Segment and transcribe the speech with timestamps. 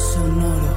[0.00, 0.72] Sonoro.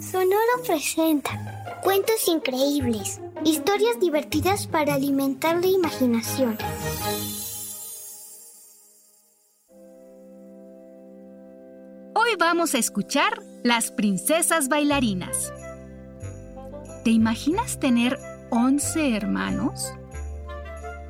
[0.00, 6.56] Sonoro presenta cuentos increíbles, historias divertidas para alimentar la imaginación.
[12.14, 15.52] Hoy vamos a escuchar Las Princesas Bailarinas.
[17.04, 18.18] ¿Te imaginas tener
[18.50, 19.92] 11 hermanos?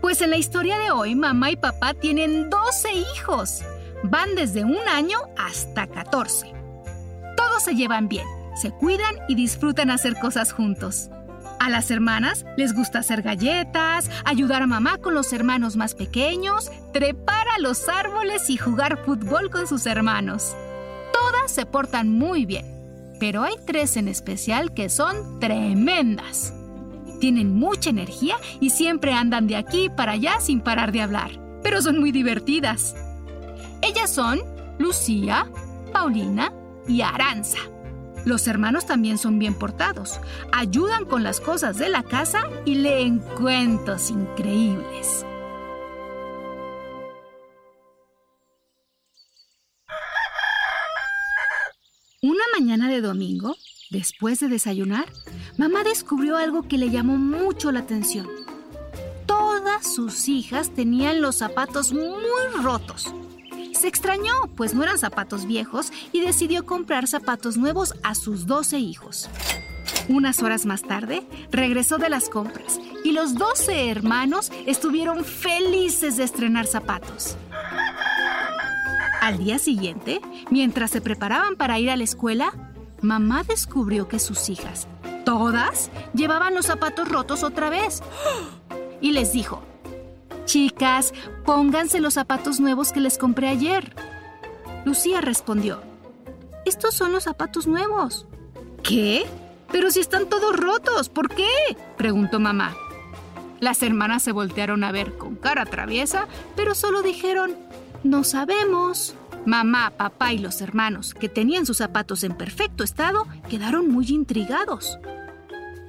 [0.01, 3.63] Pues en la historia de hoy, mamá y papá tienen 12 hijos.
[4.05, 6.53] Van desde un año hasta 14.
[7.37, 11.09] Todos se llevan bien, se cuidan y disfrutan hacer cosas juntos.
[11.61, 16.73] A las hermanas les gusta hacer galletas, ayudar a mamá con los hermanos más pequeños,
[16.93, 20.57] trepar a los árboles y jugar fútbol con sus hermanos.
[21.13, 22.67] Todas se portan muy bien,
[23.21, 26.53] pero hay tres en especial que son tremendas.
[27.21, 31.81] Tienen mucha energía y siempre andan de aquí para allá sin parar de hablar, pero
[31.81, 32.97] son muy divertidas.
[33.83, 34.41] Ellas son
[34.79, 35.51] Lucía,
[35.93, 36.53] Paulina
[36.87, 37.59] y Aranza.
[38.25, 40.21] Los hermanos también son bien portados,
[40.53, 45.27] ayudan con las cosas de la casa y leen cuentos increíbles.
[52.23, 53.57] Una mañana de domingo,
[53.91, 55.07] después de desayunar,
[55.59, 58.29] mamá descubrió algo que le llamó mucho la atención.
[59.27, 63.13] Todas sus hijas tenían los zapatos muy rotos.
[63.83, 68.79] Se extrañó, pues no eran zapatos viejos, y decidió comprar zapatos nuevos a sus 12
[68.79, 69.29] hijos.
[70.09, 76.23] Unas horas más tarde, regresó de las compras y los 12 hermanos estuvieron felices de
[76.23, 77.37] estrenar zapatos.
[79.21, 82.53] Al día siguiente, mientras se preparaban para ir a la escuela,
[83.01, 84.87] mamá descubrió que sus hijas,
[85.25, 88.01] todas, llevaban los zapatos rotos otra vez.
[89.01, 89.65] Y les dijo,
[90.45, 91.13] Chicas,
[91.45, 93.95] pónganse los zapatos nuevos que les compré ayer.
[94.85, 95.83] Lucía respondió,
[96.65, 98.27] Estos son los zapatos nuevos.
[98.83, 99.25] ¿Qué?
[99.71, 101.49] Pero si están todos rotos, ¿por qué?
[101.97, 102.75] preguntó mamá.
[103.61, 106.27] Las hermanas se voltearon a ver con cara traviesa,
[106.57, 107.57] pero solo dijeron,
[108.03, 109.15] no sabemos.
[109.47, 114.99] Mamá, papá y los hermanos, que tenían sus zapatos en perfecto estado, quedaron muy intrigados.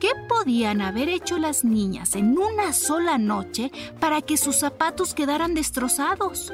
[0.04, 3.72] ¿Qué podían haber hecho las niñas en una sola noche
[4.02, 6.52] para que sus zapatos quedaran destrozados?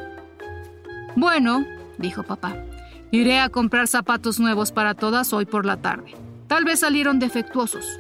[1.16, 1.66] Bueno,
[1.98, 2.64] dijo papá,
[3.10, 6.14] iré a comprar zapatos nuevos para todas hoy por la tarde.
[6.46, 8.00] Tal vez salieron defectuosos.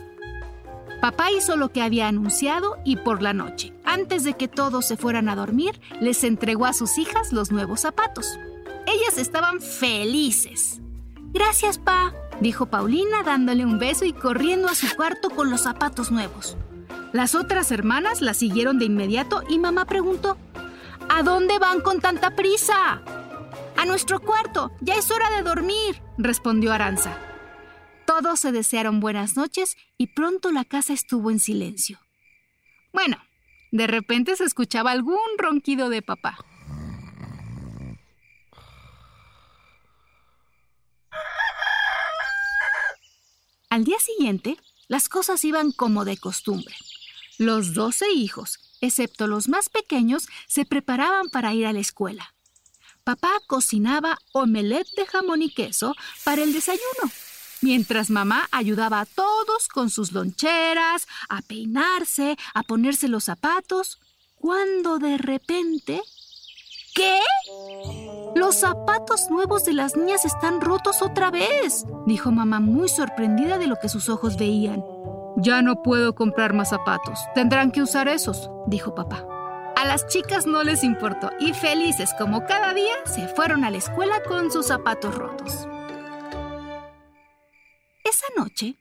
[1.01, 4.97] Papá hizo lo que había anunciado y por la noche, antes de que todos se
[4.97, 8.37] fueran a dormir, les entregó a sus hijas los nuevos zapatos.
[8.85, 10.79] Ellas estaban felices.
[11.33, 16.11] Gracias, Pa, dijo Paulina dándole un beso y corriendo a su cuarto con los zapatos
[16.11, 16.57] nuevos.
[17.11, 20.37] Las otras hermanas la siguieron de inmediato y mamá preguntó,
[21.09, 23.01] ¿A dónde van con tanta prisa?
[23.75, 27.17] A nuestro cuarto, ya es hora de dormir, respondió Aranza.
[28.05, 31.99] Todos se desearon buenas noches y pronto la casa estuvo en silencio.
[32.91, 33.17] Bueno,
[33.71, 36.37] de repente se escuchaba algún ronquido de papá.
[43.79, 44.57] Al día siguiente,
[44.89, 46.75] las cosas iban como de costumbre.
[47.37, 52.35] Los doce hijos, excepto los más pequeños, se preparaban para ir a la escuela.
[53.05, 55.95] Papá cocinaba omelette de jamón y queso
[56.25, 57.09] para el desayuno,
[57.61, 63.97] mientras mamá ayudaba a todos con sus loncheras, a peinarse, a ponerse los zapatos,
[64.35, 66.01] cuando de repente...
[66.93, 67.21] ¿Qué?
[68.35, 73.67] Los zapatos nuevos de las niñas están rotos otra vez, dijo mamá muy sorprendida de
[73.67, 74.83] lo que sus ojos veían.
[75.37, 77.19] Ya no puedo comprar más zapatos.
[77.33, 79.25] Tendrán que usar esos, dijo papá.
[79.75, 83.77] A las chicas no les importó y felices como cada día se fueron a la
[83.77, 85.67] escuela con sus zapatos rotos.
[88.03, 88.75] Esa noche,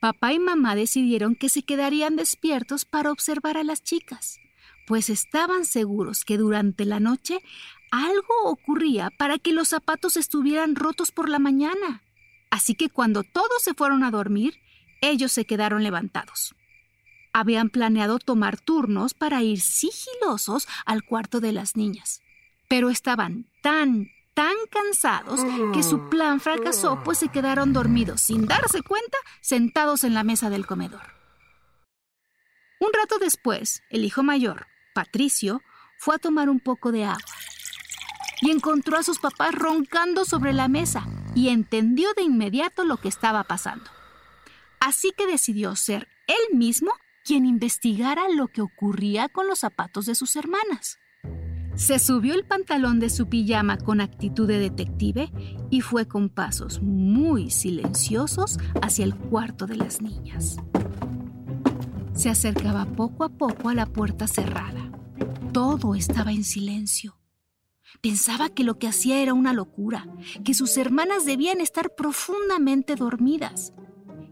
[0.00, 4.38] papá y mamá decidieron que se quedarían despiertos para observar a las chicas,
[4.86, 7.38] pues estaban seguros que durante la noche
[7.90, 12.02] algo ocurría para que los zapatos estuvieran rotos por la mañana.
[12.50, 14.54] Así que cuando todos se fueron a dormir,
[15.00, 16.54] ellos se quedaron levantados.
[17.32, 22.22] habían planeado tomar turnos para ir sigilosos al cuarto de las niñas.
[22.68, 25.38] Pero estaban tan, tan cansados
[25.72, 30.50] que su plan fracasó, pues se quedaron dormidos sin darse cuenta sentados en la mesa
[30.50, 31.14] del comedor.
[32.80, 35.62] Un rato después, el hijo mayor, Patricio,
[35.98, 37.22] fue a tomar un poco de agua
[38.40, 43.08] y encontró a sus papás roncando sobre la mesa y entendió de inmediato lo que
[43.08, 43.84] estaba pasando.
[44.80, 46.90] Así que decidió ser él mismo
[47.24, 50.98] quien investigara lo que ocurría con los zapatos de sus hermanas.
[51.76, 55.30] Se subió el pantalón de su pijama con actitud de detective
[55.70, 60.56] y fue con pasos muy silenciosos hacia el cuarto de las niñas.
[62.14, 64.90] Se acercaba poco a poco a la puerta cerrada.
[65.52, 67.19] Todo estaba en silencio.
[68.00, 70.06] Pensaba que lo que hacía era una locura,
[70.44, 73.72] que sus hermanas debían estar profundamente dormidas,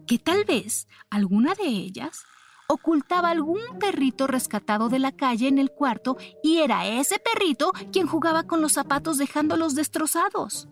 [0.06, 2.24] que tal vez alguna de ellas
[2.68, 8.06] ocultaba algún perrito rescatado de la calle en el cuarto y era ese perrito quien
[8.06, 10.68] jugaba con los zapatos dejándolos destrozados.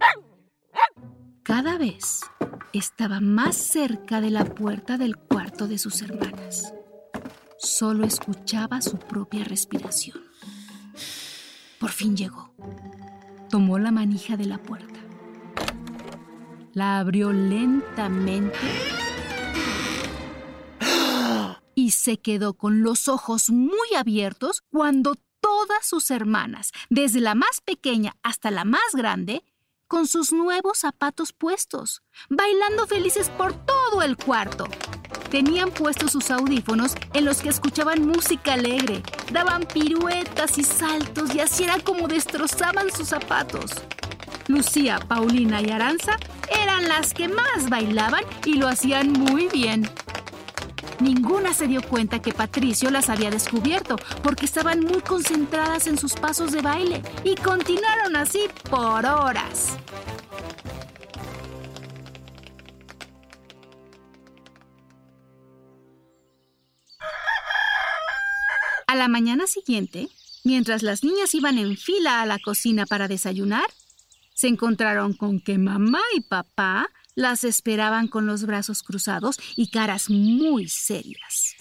[1.43, 2.21] Cada vez
[2.73, 6.75] estaba más cerca de la puerta del cuarto de sus hermanas.
[7.59, 10.26] Solo escuchaba su propia respiración.
[11.79, 12.51] Por fin llegó.
[13.51, 15.01] Tomó la manija de la puerta.
[16.73, 18.59] La abrió lentamente
[21.75, 27.61] y se quedó con los ojos muy abiertos cuando todas sus hermanas, desde la más
[27.61, 29.45] pequeña hasta la más grande,
[29.87, 34.67] con sus nuevos zapatos puestos, bailando felices por todo el cuarto.
[35.31, 39.03] Tenían puestos sus audífonos en los que escuchaban música alegre,
[39.33, 43.73] daban piruetas y saltos y así era como destrozaban sus zapatos.
[44.49, 46.17] Lucía, Paulina y Aranza
[46.63, 49.89] eran las que más bailaban y lo hacían muy bien.
[51.01, 56.15] Ninguna se dio cuenta que Patricio las había descubierto porque estaban muy concentradas en sus
[56.15, 59.77] pasos de baile y continuaron así por horas.
[68.97, 70.09] La mañana siguiente,
[70.43, 73.67] mientras las niñas iban en fila a la cocina para desayunar,
[74.33, 80.09] se encontraron con que mamá y papá las esperaban con los brazos cruzados y caras
[80.09, 81.57] muy serias.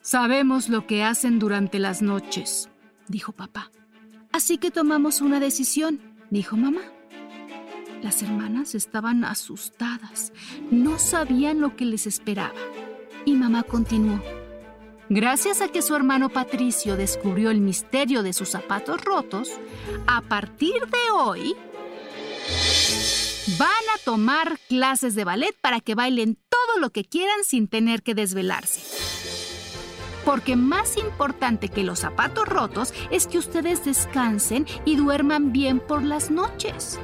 [0.00, 2.68] Sabemos lo que hacen durante las noches,
[3.08, 3.72] dijo papá.
[4.30, 6.82] Así que tomamos una decisión, dijo mamá.
[8.00, 10.32] Las hermanas estaban asustadas,
[10.70, 12.60] no sabían lo que les esperaba.
[13.24, 14.22] Y mamá continuó.
[15.14, 19.50] Gracias a que su hermano Patricio descubrió el misterio de sus zapatos rotos,
[20.06, 21.54] a partir de hoy
[23.58, 28.02] van a tomar clases de ballet para que bailen todo lo que quieran sin tener
[28.02, 28.80] que desvelarse.
[30.24, 36.02] Porque más importante que los zapatos rotos es que ustedes descansen y duerman bien por
[36.02, 36.98] las noches.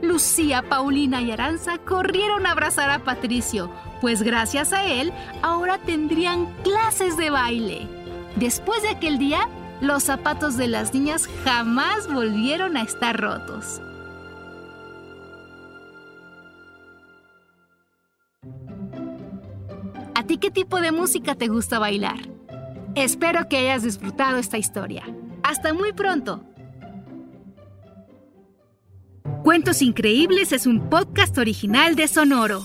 [0.00, 3.68] Lucía, Paulina y Aranza corrieron a abrazar a Patricio,
[4.00, 5.12] pues gracias a él
[5.42, 7.88] ahora tendrían clases de baile.
[8.36, 9.48] Después de aquel día,
[9.80, 13.80] los zapatos de las niñas jamás volvieron a estar rotos.
[20.14, 22.18] ¿A ti qué tipo de música te gusta bailar?
[22.94, 25.04] Espero que hayas disfrutado esta historia.
[25.44, 26.42] Hasta muy pronto.
[29.44, 32.64] Cuentos Increíbles es un podcast original de Sonoro.